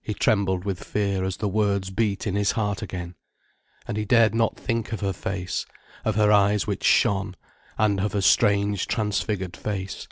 He 0.00 0.12
trembled 0.12 0.64
with 0.64 0.82
fear 0.82 1.22
as 1.22 1.36
the 1.36 1.46
words 1.46 1.90
beat 1.90 2.26
in 2.26 2.34
his 2.34 2.50
heart 2.58 2.82
again. 2.82 3.14
And 3.86 3.96
he 3.96 4.04
dared 4.04 4.34
not 4.34 4.56
think 4.56 4.90
of 4.92 4.98
her 4.98 5.12
face, 5.12 5.66
of 6.04 6.16
her 6.16 6.32
eyes 6.32 6.66
which 6.66 6.82
shone, 6.82 7.36
and 7.78 8.00
of 8.00 8.12
her 8.14 8.22
strange, 8.22 8.88
transfigured 8.88 9.56
face. 9.56 10.08